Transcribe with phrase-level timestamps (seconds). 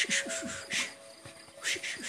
[0.00, 0.86] 是是是是
[1.64, 2.07] 是是是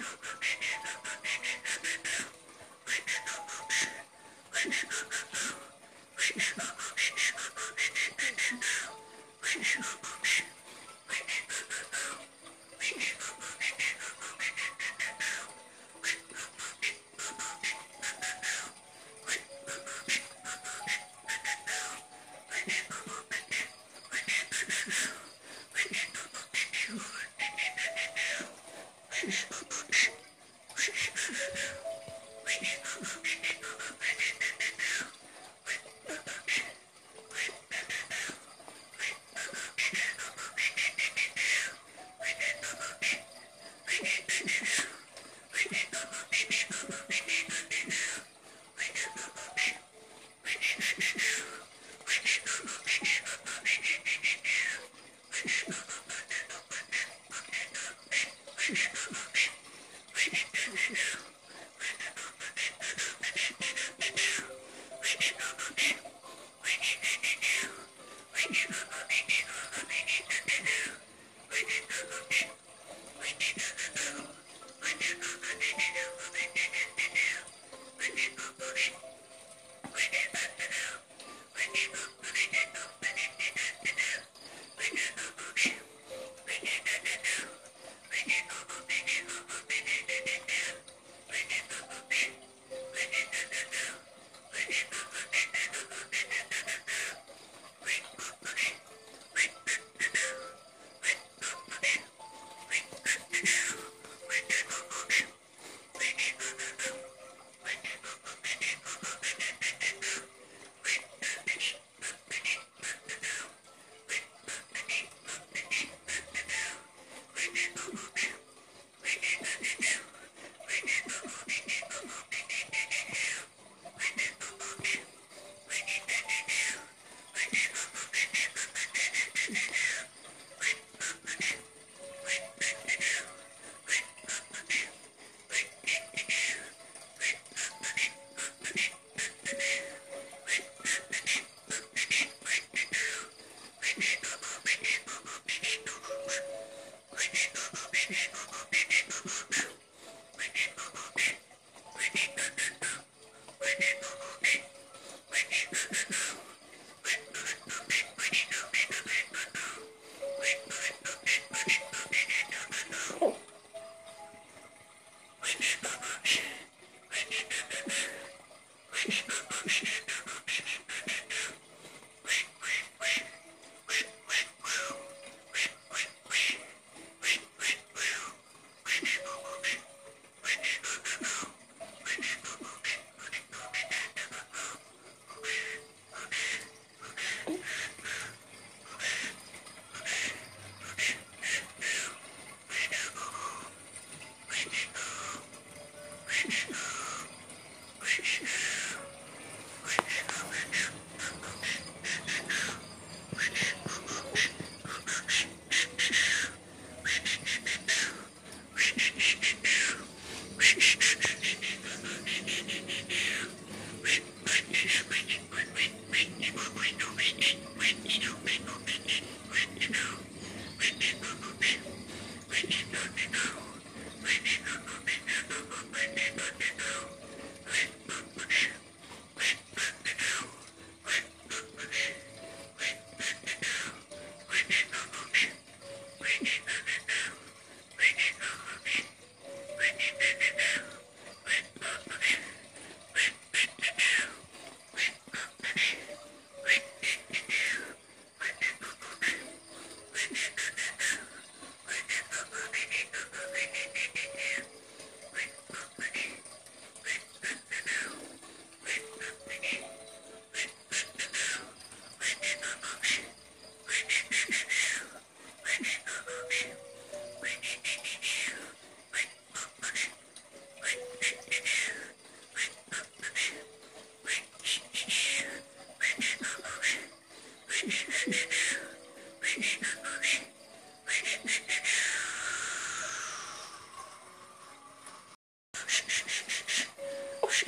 [0.00, 0.79] 你说说试试
[58.60, 59.29] shh, shh, shh.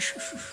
[0.01, 0.52] shh, shh, shh.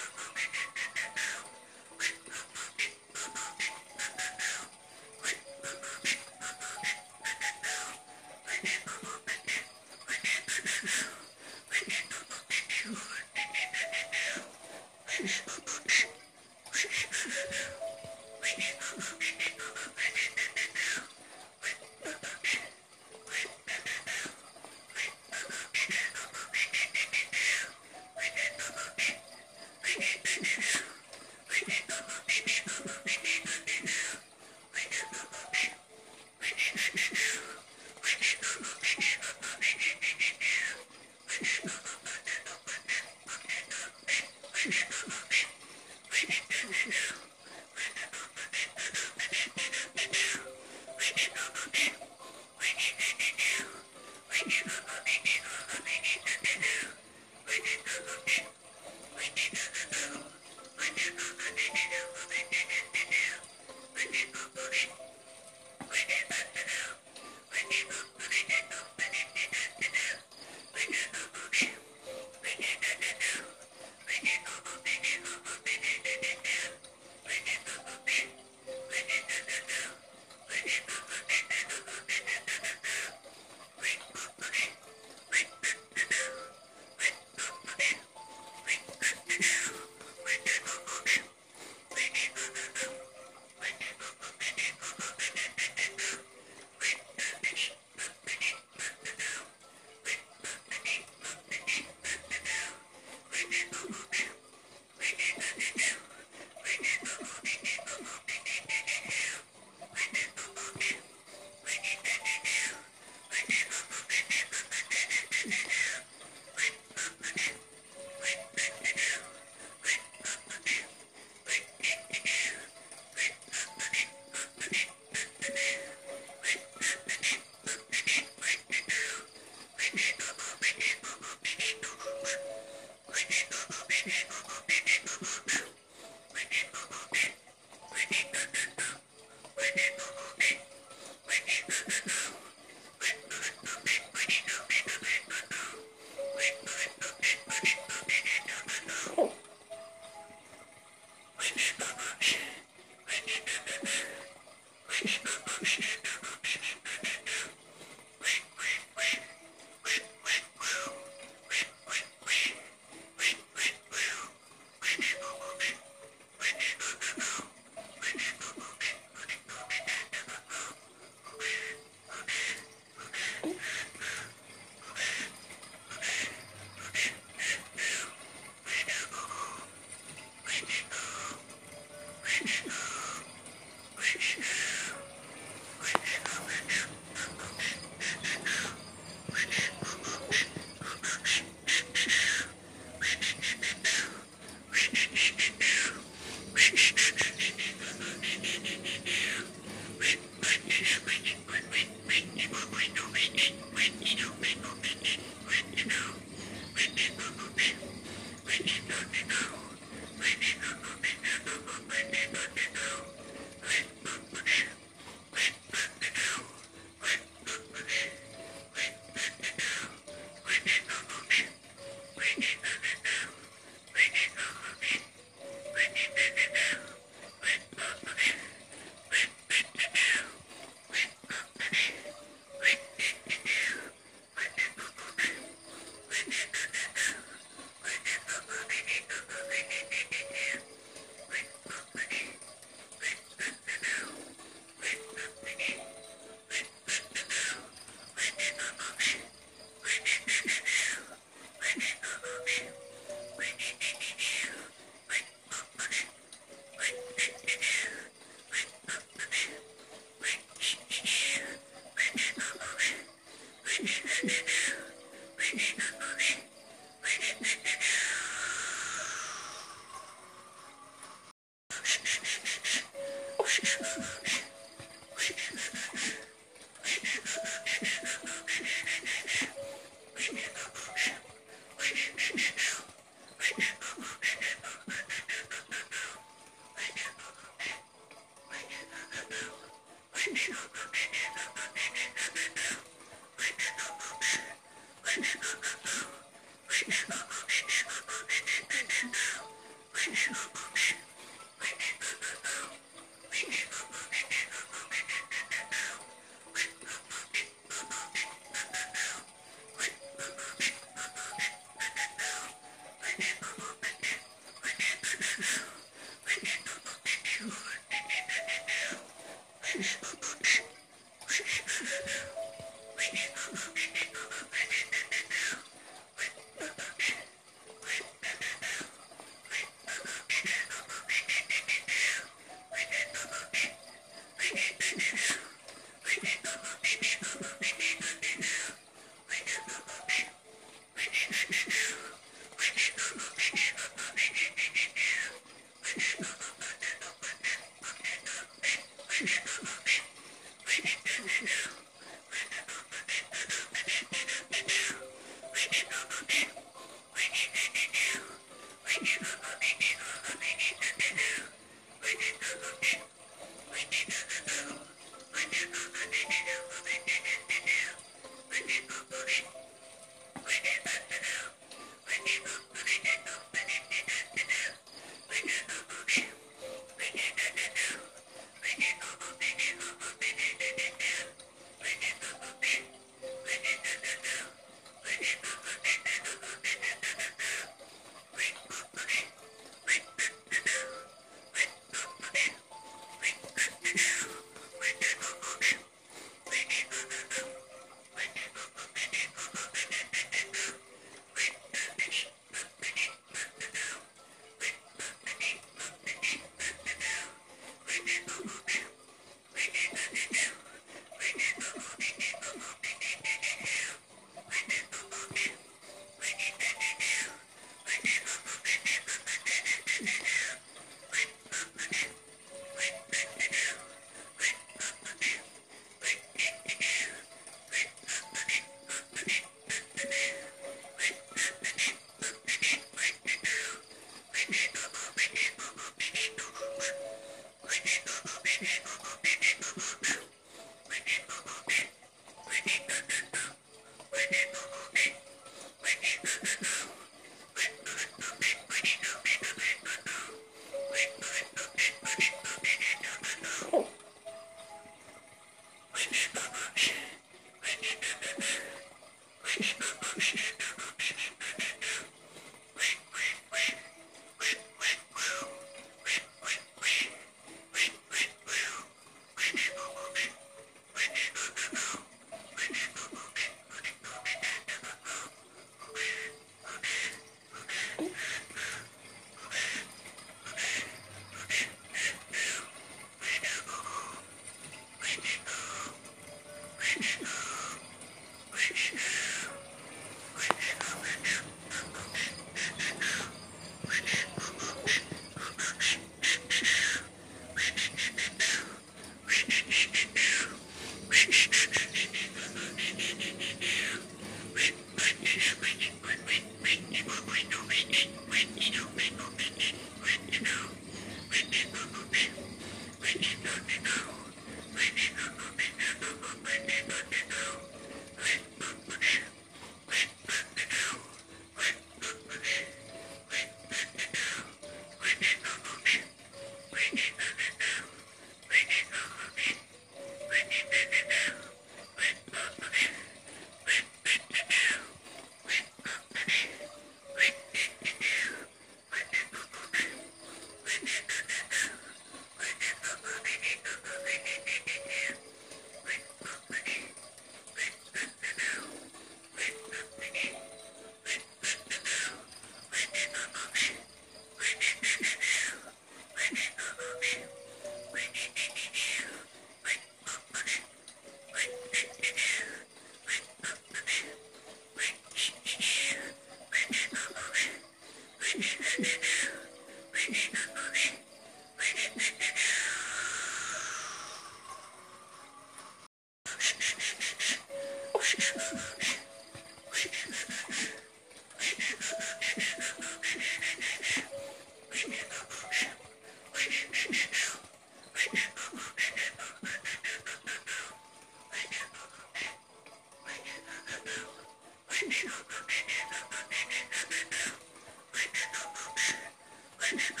[599.61, 600.00] Ш-ш-ш.